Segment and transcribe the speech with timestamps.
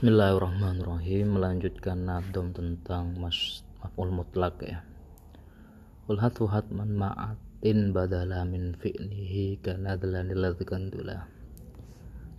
[0.00, 1.36] Bismillahirrahmanirrahim.
[1.36, 4.80] Melanjutkan nadom tentang mas maf'ul mutlak ya.
[6.08, 10.32] Ulhatu hatman ma'atin badala min fi'lihi kanadlan
[10.88, 11.28] dula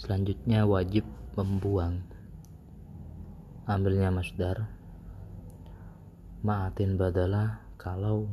[0.02, 1.06] Selanjutnya wajib
[1.38, 2.02] membuang.
[3.70, 4.66] Ambilnya masdar.
[6.42, 8.26] Ma'atin badala kalau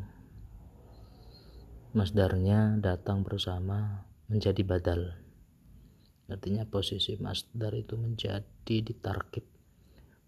[1.92, 5.27] masdarnya datang bersama menjadi badal
[6.28, 9.58] artinya posisi masdar itu menjadi ditarkib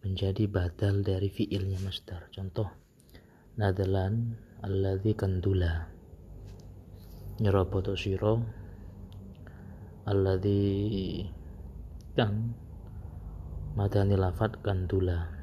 [0.01, 2.33] menjadi badal dari fiilnya masdar.
[2.33, 2.69] Contoh
[3.61, 5.89] nadalan alladzi kandula.
[7.41, 8.41] Nyeroboto siro
[10.09, 11.25] alladzi
[12.17, 12.57] kang
[13.77, 15.37] madani lafat kandula.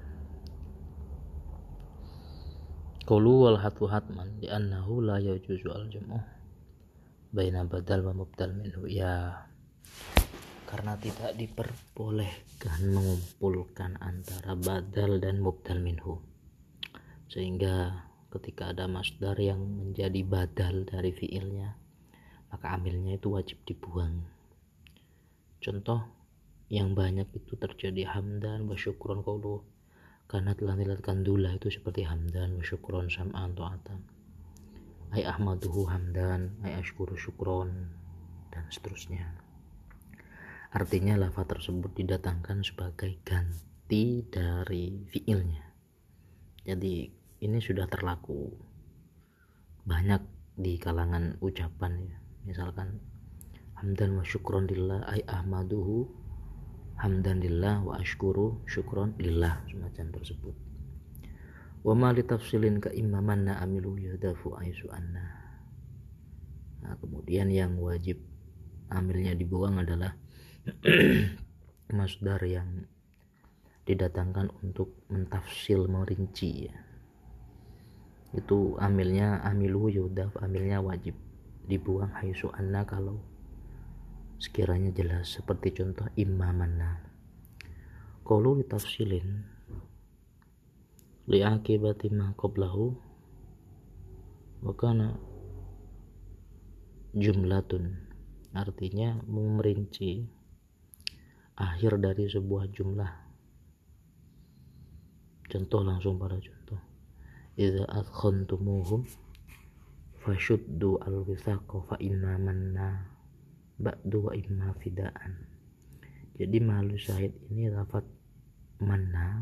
[3.08, 6.20] Qulu wal hatu hatman di annahu la yajuzu al jam'u
[7.32, 8.84] baina badal wa mubdal minhu.
[8.90, 9.48] Ya
[10.68, 16.20] karena tidak diperbolehkan mengumpulkan antara badal dan mubdal minhu.
[17.32, 18.04] Sehingga
[18.36, 21.88] ketika ada masdar yang menjadi badal dari fiilnya
[22.52, 24.24] maka amilnya itu wajib dibuang.
[25.60, 26.08] Contoh
[26.72, 29.64] yang banyak itu terjadi hamdan wa syukron qawlu
[30.28, 34.04] karena telah dilatkan dula itu seperti hamdan wa syukron sam'an ta'atan
[35.16, 37.88] ay ahmaduhu hamdan ay ashkuru syukron
[38.52, 39.47] dan seterusnya
[40.68, 45.64] Artinya lafaz tersebut didatangkan sebagai ganti dari fiilnya.
[46.68, 47.08] Jadi
[47.40, 48.52] ini sudah terlaku
[49.88, 50.20] banyak
[50.60, 52.18] di kalangan ucapan ya.
[52.44, 53.00] Misalkan
[53.80, 56.12] hamdan wa syukron lillah ay ahmaduhu
[57.00, 60.56] hamdan lillah wa ashkuru syukron lillah semacam tersebut.
[61.86, 65.24] Wa ma li tafsilin ka imamanna amilu yudafu aisu anna.
[66.84, 68.20] Nah, kemudian yang wajib
[68.92, 70.12] amilnya dibuang adalah
[71.98, 72.88] masdar yang
[73.88, 76.76] didatangkan untuk mentafsil merinci ya.
[78.36, 81.16] itu amilnya amilu yudaf amilnya wajib
[81.68, 82.12] dibuang.
[82.16, 83.20] Haisu anna kalau
[84.40, 85.40] sekiranya jelas.
[85.40, 87.08] Seperti contoh imamanna
[88.28, 89.40] kalau ditafsilin
[91.32, 92.92] li'akibati ma qablahu
[94.68, 95.16] wa kana
[97.16, 98.04] jumlatun.
[98.52, 100.37] Artinya memerinci
[101.58, 103.14] akhir dari sebuah jumlah.
[105.50, 106.78] Contoh langsung pada contoh.
[107.58, 109.10] Idza adkhantumuhum
[110.22, 113.10] fashuddu al-wisaqa fa inna manna
[113.82, 115.34] ba'du wa imma fidaan.
[116.38, 118.06] Jadi malu syahid ini lafat
[118.78, 119.42] manna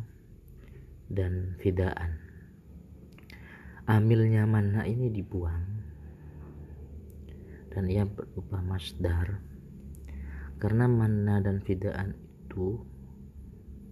[1.12, 2.16] dan fidaan.
[3.86, 5.84] Amilnya manna ini dibuang
[7.76, 9.44] dan ia berupa masdar
[10.66, 12.82] karena mana dan fidaan itu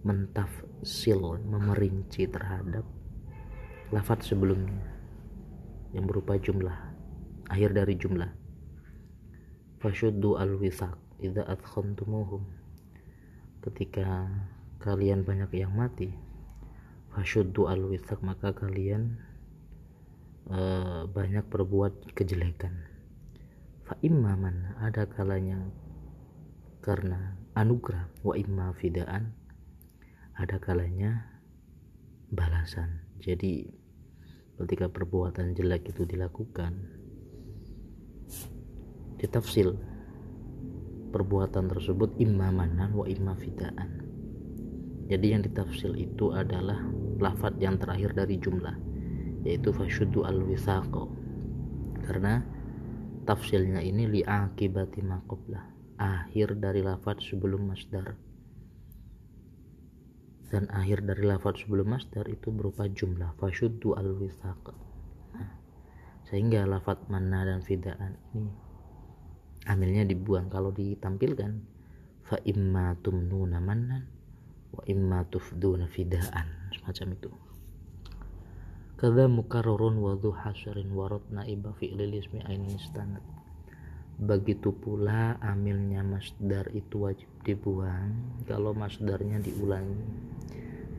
[0.02, 2.82] mentafsil memerinci terhadap
[3.94, 4.82] lafat sebelumnya
[5.94, 6.74] yang berupa jumlah
[7.46, 8.26] akhir dari jumlah.
[9.78, 12.42] Fasyuddu al-wisaq idza adkhantumuhum.
[13.62, 14.26] Ketika
[14.82, 16.10] kalian banyak yang mati
[17.14, 19.22] fasyuddu al-wisaq maka kalian
[20.50, 22.82] uh, banyak berbuat kejelekan.
[23.86, 24.34] Fa imma
[24.82, 25.83] ada kalanya
[26.84, 29.32] karena anugerah wa imma fidaan
[30.36, 31.40] ada kalanya
[32.28, 33.00] balasan.
[33.24, 33.64] Jadi
[34.60, 36.76] ketika perbuatan jelek itu dilakukan
[39.16, 39.80] ditafsil
[41.08, 44.04] perbuatan tersebut imma manan wa imma fidaan.
[45.08, 46.84] Jadi yang ditafsil itu adalah
[47.16, 48.76] lafat yang terakhir dari jumlah
[49.48, 51.08] yaitu fasyudu al wisaqo
[52.04, 52.44] karena
[53.24, 58.18] tafsilnya ini li'akibati maqoblah akhir dari lafaz sebelum masdar.
[60.50, 64.70] Dan akhir dari lafaz sebelum masdar itu berupa jumlah fasyuddu al wisaq.
[65.34, 65.50] Nah,
[66.30, 68.52] sehingga lafaz mana dan fidaan ini
[69.66, 70.52] amilnya dibuang.
[70.52, 71.52] Kalau ditampilkan
[72.24, 74.06] fa imma tumnuna mannan
[74.74, 77.30] wa imma tufduna fidaan semacam itu.
[78.94, 83.22] Kada mukarrarun wa dhu hasrin warad naiba fi'lil ismi ainin istanad
[84.14, 88.14] begitu pula amilnya masdar itu wajib dibuang
[88.46, 89.98] kalau masdarnya diulangi.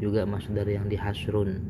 [0.03, 1.63] Juga masdar yang dihasrun.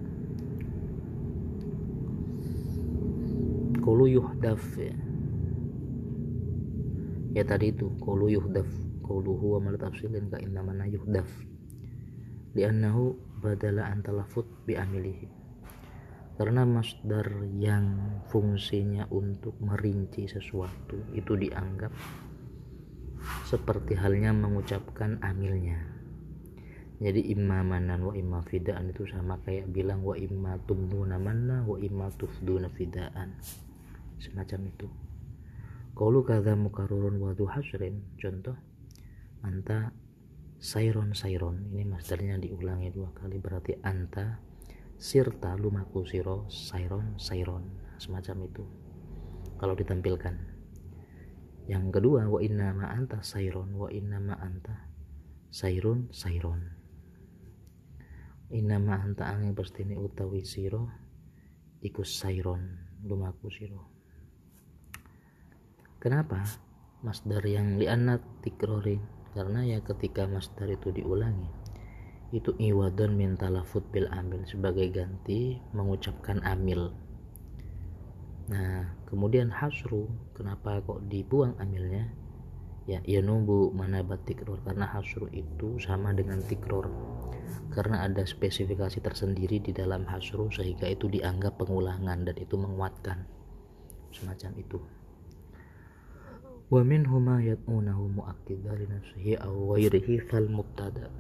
[3.85, 4.97] Kulu yuhdaf ya.
[7.37, 8.65] ya tadi itu kulu yuhdaf.
[9.05, 11.29] Kulu huwa mal tafsilin ka inna mana yuhdaf.
[12.57, 13.13] Li'annahu
[13.45, 15.44] badala antalafut bi amilihi
[16.35, 21.95] karena masdar yang fungsinya untuk merinci sesuatu itu dianggap
[23.47, 25.79] seperti halnya mengucapkan amilnya.
[26.95, 31.75] Jadi imma manan wa imma fidaan itu sama kayak bilang wa imma tumduna manna wa
[31.75, 33.35] imma tufduna fidaan.
[34.19, 34.87] Semacam itu.
[35.91, 38.15] Qaulu kadza mukarrurun wa hasrin.
[38.15, 38.55] Contoh
[39.43, 39.91] anta
[40.55, 44.39] sayron sayron ini masdarnya diulangi dua kali berarti anta
[44.95, 47.67] sirta lumaku siro sayron sayron
[47.99, 48.63] semacam itu.
[49.55, 50.35] Kalau ditampilkan.
[51.65, 54.85] Yang kedua wa inna ma anta sayron wa inna ma anta
[55.49, 56.85] sayrun sayron
[58.53, 60.85] inna ma anta angin pasti ini utawi siro
[61.81, 62.61] ikus sayron
[63.01, 63.81] lumaku siro.
[65.97, 66.45] Kenapa?
[67.01, 69.01] Masdar yang lianat tikrorin
[69.33, 71.64] karena ya ketika masdar itu diulangi
[72.33, 76.89] itu iwadon min talafut bil amil sebagai ganti mengucapkan amil.
[78.49, 82.09] Nah kemudian hasru kenapa kok dibuang amilnya?
[82.85, 86.89] Ya ya nunggu mana tikror karena hasru itu sama dengan tikror.
[87.73, 93.25] Karena ada spesifikasi tersendiri di dalam hasru sehingga itu dianggap pengulangan dan itu menguatkan.
[94.13, 94.79] Semacam itu.
[96.65, 101.13] Wa minhu ma yad'unahu mu'akkida li nafsihi aw ghairihi fal mubtada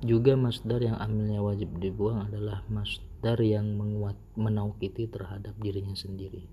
[0.00, 6.48] juga masdar yang amilnya wajib dibuang adalah masdar yang menguat menaukiti terhadap dirinya sendiri.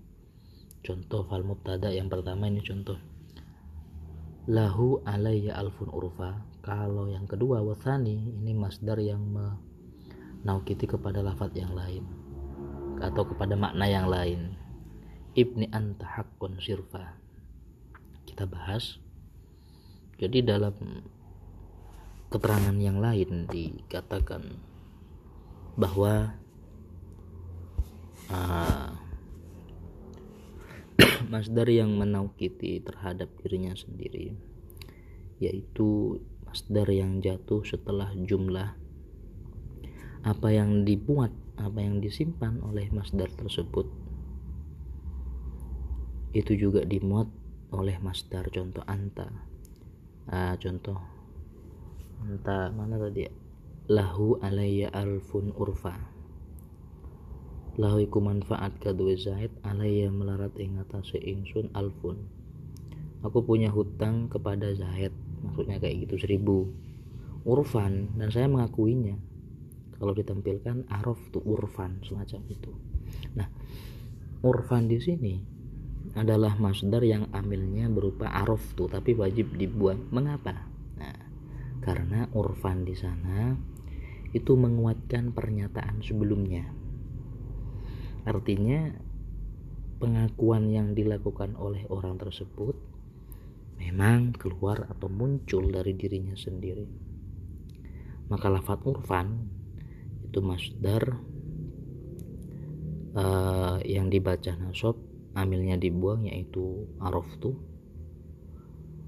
[0.84, 3.00] Contoh fal mubtada yang pertama ini contoh.
[4.48, 6.44] Lahu alayya alfun urfa.
[6.60, 12.04] Kalau yang kedua wasani ini masdar yang menaukiti kepada lafat yang lain
[13.00, 14.56] atau kepada makna yang lain.
[15.32, 17.16] Ibni anta haqqun sirfa.
[18.28, 19.00] Kita bahas.
[20.18, 20.74] Jadi dalam
[22.28, 24.60] keterangan yang lain dikatakan
[25.80, 26.36] bahwa
[28.28, 28.92] uh,
[31.32, 34.36] masdar yang menaukiti terhadap dirinya sendiri
[35.40, 38.76] yaitu masdar yang jatuh setelah jumlah
[40.26, 43.86] apa yang dibuat apa yang disimpan oleh masdar tersebut.
[46.34, 47.26] Itu juga dimuat
[47.74, 49.30] oleh masdar contoh anta.
[50.28, 51.17] Ah, contoh
[52.22, 53.26] anta mana tadi?
[53.88, 55.96] Lahu alayya alfun urfa.
[57.78, 62.26] Lahu iku manfaat kadue zaid alayya melarat ing atase ingsun alfun.
[63.26, 65.10] Aku punya hutang kepada Zaid
[65.42, 66.70] maksudnya kayak gitu seribu.
[67.42, 69.18] Urfan dan saya mengakuinya.
[69.98, 72.70] Kalau ditampilkan arof tuh urfan semacam itu.
[73.34, 73.50] Nah
[74.46, 75.34] urfan di sini
[76.14, 80.67] adalah masdar yang amilnya berupa arof tuh tapi wajib dibuang mengapa
[81.88, 83.56] karena urfan di sana
[84.36, 86.68] itu menguatkan pernyataan sebelumnya.
[88.28, 88.92] Artinya
[89.96, 92.76] pengakuan yang dilakukan oleh orang tersebut
[93.80, 96.84] memang keluar atau muncul dari dirinya sendiri.
[98.28, 99.48] Maka lafat urfan
[100.28, 101.16] itu masdar
[103.16, 105.00] uh, yang dibaca nasab
[105.32, 107.56] amilnya dibuang yaitu arof tuh.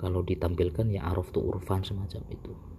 [0.01, 2.70] Kalau ditampilkan ya arof tuh urfan semacam itu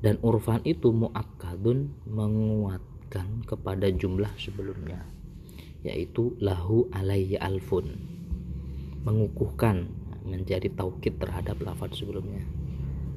[0.00, 5.04] dan urfan itu muakkadun menguatkan kepada jumlah sebelumnya
[5.80, 7.96] yaitu lahu alayya alfun.
[9.00, 9.88] Mengukuhkan
[10.28, 12.44] menjadi taukid terhadap lafaz sebelumnya.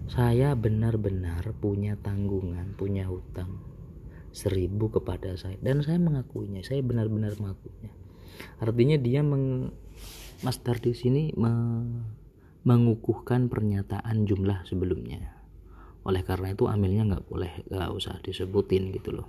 [0.08, 3.60] Saya benar-benar punya tanggungan punya hutang
[4.32, 5.60] seribu kepada saya.
[5.60, 7.92] Dan saya mengakuinya saya benar-benar mengakuinya.
[8.63, 9.75] Artinya dia meng
[10.44, 11.52] master di sini me,
[12.63, 15.33] mengukuhkan pernyataan jumlah sebelumnya
[16.03, 19.27] oleh karena itu amilnya nggak boleh nggak usah disebutin gitu loh.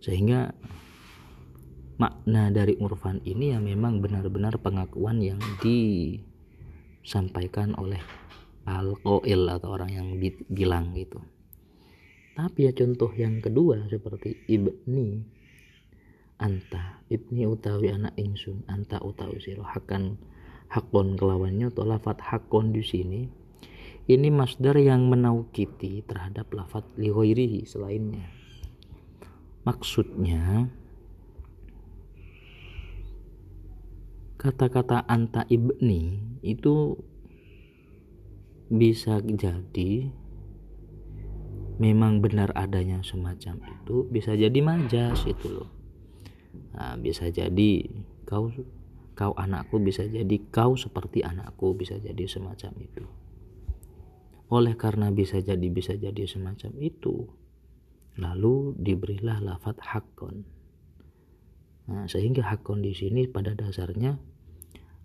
[0.00, 0.48] Sehingga
[2.00, 8.00] makna dari urfan ini ya memang benar-benar pengakuan yang disampaikan oleh
[8.64, 10.18] al-qail atau orang yang
[10.48, 11.20] bilang gitu.
[12.36, 15.20] Tapi ya contoh yang kedua seperti ibni
[16.40, 20.16] anta ibni utawi anak ingsun anta utawi siro hakon
[21.20, 23.28] kelawannya atau lafat hakon di sini
[24.10, 28.26] ini masdar yang menaukiti terhadap lafat lihoirihi selainnya.
[29.62, 30.66] Maksudnya
[34.34, 36.98] kata-kata anta ibni itu
[38.66, 40.10] bisa jadi
[41.78, 45.70] memang benar adanya semacam itu bisa jadi majas itu loh.
[46.74, 47.86] Nah, bisa jadi
[48.26, 48.50] kau
[49.14, 53.06] kau anakku bisa jadi kau seperti anakku bisa jadi semacam itu
[54.50, 57.30] oleh karena bisa jadi bisa jadi semacam itu
[58.18, 60.42] lalu diberilah lafat hakon
[61.86, 64.18] nah, sehingga hakon di sini pada dasarnya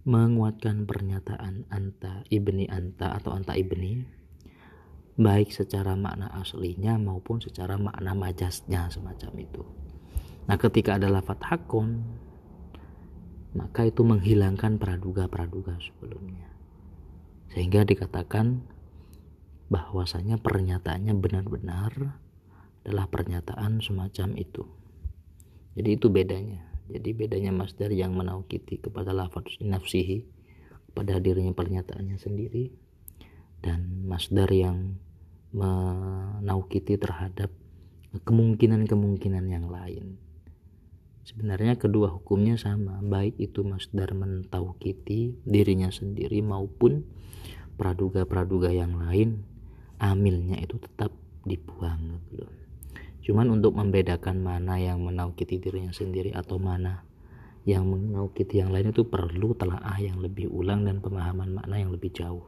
[0.06, 4.06] menguatkan pernyataan anta ibni anta atau anta ibni
[5.16, 9.64] baik secara makna aslinya maupun secara makna majasnya semacam itu.
[10.46, 12.04] Nah, ketika ada lafat hakun,
[13.56, 16.52] maka itu menghilangkan praduga-praduga sebelumnya.
[17.56, 18.68] Sehingga dikatakan
[19.70, 22.22] bahwasanya pernyataannya benar-benar
[22.86, 24.64] adalah pernyataan semacam itu.
[25.74, 26.62] Jadi itu bedanya.
[26.86, 30.22] Jadi bedanya masdar yang menaukiti kepada lafaz nafsihi
[30.94, 32.70] pada dirinya pernyataannya sendiri
[33.66, 35.02] dan masdar yang
[35.50, 37.50] menaukiti terhadap
[38.22, 40.22] kemungkinan-kemungkinan yang lain.
[41.26, 47.02] Sebenarnya kedua hukumnya sama, baik itu masdar mentaukiti dirinya sendiri maupun
[47.82, 49.42] praduga-praduga yang lain,
[50.00, 51.12] amilnya itu tetap
[51.46, 52.46] dibuang gitu.
[53.25, 57.02] Cuman untuk membedakan mana yang menaukiti dirinya sendiri atau mana
[57.66, 62.14] yang menaukiti yang lain itu perlu telaah yang lebih ulang dan pemahaman makna yang lebih
[62.14, 62.46] jauh.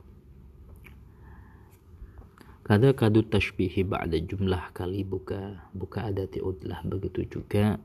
[2.62, 7.80] Kada kadu tashbihi ba'da jumlah kali buka buka adati udlah begitu juga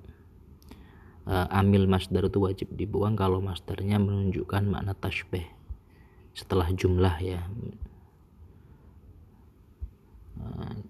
[1.26, 5.47] uh, amil masdar itu wajib dibuang kalau masdarnya menunjukkan makna tashbih
[6.33, 7.47] setelah jumlah ya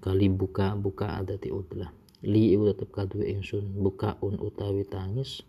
[0.02, 1.90] kali buka buka adati udlah
[2.22, 5.42] li ibu tetap kadu ingsun bukaun utawi tangis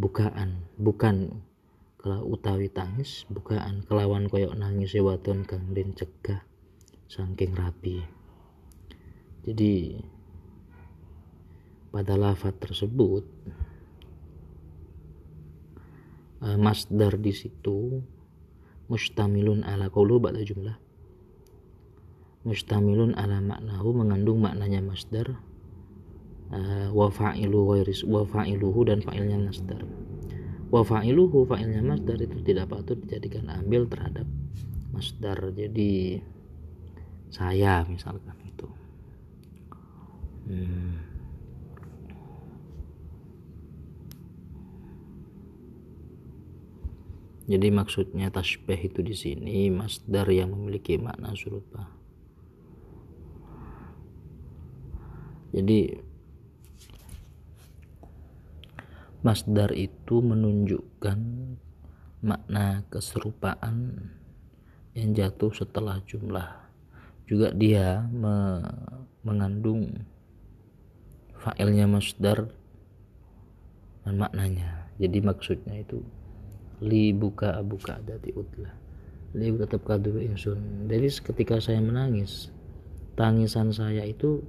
[0.00, 1.44] bukaan bukan.
[2.00, 3.84] Kalau utawi tangis bukaan.
[3.84, 6.40] Kelawan koyok nangis waton kang den cegah
[7.04, 8.00] saking rapi.
[9.44, 10.00] Jadi
[11.92, 13.24] pada lafat tersebut
[16.40, 18.00] uh, masdar di situ
[18.88, 20.76] mustamilun ala qaulu ba'da jumlah
[22.40, 25.36] mustamilun ala maknahu mengandung maknanya masdar
[26.48, 29.84] uh, wa ghairis wa fa'iluhu dan fa'ilnya masdar.
[30.72, 34.24] Wa fa'iluhu fa'ilnya masdar itu tidak patut dijadikan ambil terhadap
[34.94, 35.36] masdar.
[35.52, 36.22] Jadi
[37.28, 38.68] saya misalkan itu.
[40.50, 41.10] Hmm.
[47.50, 51.99] jadi maksudnya tasbih itu di sini masdar yang memiliki makna surupa
[55.50, 55.98] jadi
[59.20, 61.18] masdar itu menunjukkan
[62.24, 64.08] makna keserupaan
[64.96, 66.48] yang jatuh setelah jumlah.
[67.28, 68.64] Juga dia me
[69.20, 70.06] mengandung
[71.36, 72.48] failnya masdar
[74.02, 74.88] dan maknanya.
[74.96, 76.00] Jadi maksudnya itu
[76.80, 78.72] li buka buka dati utlah
[79.36, 80.90] li tetap kadu insun.
[80.90, 82.50] Jadi ketika saya menangis
[83.14, 84.42] tangisan saya itu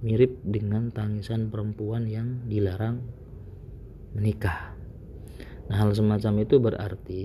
[0.00, 3.04] mirip dengan tangisan perempuan yang dilarang
[4.16, 4.72] menikah.
[5.68, 7.22] Nah hal semacam itu berarti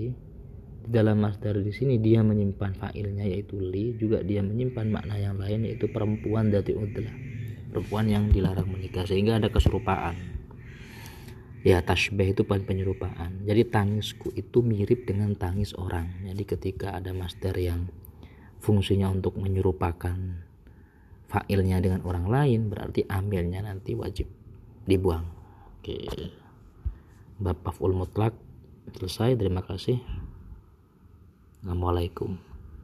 [0.86, 5.34] di dalam masdar di sini dia menyimpan fa'ilnya yaitu li juga dia menyimpan makna yang
[5.34, 7.10] lain yaitu perempuan dati udlah
[7.76, 10.16] perempuan yang dilarang menikah sehingga ada keserupaan.
[11.66, 13.42] Ya tasbih itu penyerupaan.
[13.42, 16.22] Jadi tangisku itu mirip dengan tangis orang.
[16.22, 17.90] Jadi ketika ada masdar yang
[18.62, 20.45] fungsinya untuk menyerupakan
[21.26, 24.30] fa'ilnya dengan orang lain berarti ambilnya nanti wajib
[24.86, 25.26] dibuang.
[25.78, 26.06] Oke.
[27.36, 28.32] Bab paful mutlak
[28.96, 30.00] selesai terima kasih.
[31.60, 32.55] Assalamualaikum